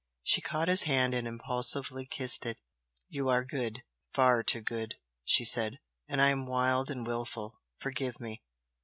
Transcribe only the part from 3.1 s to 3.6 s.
are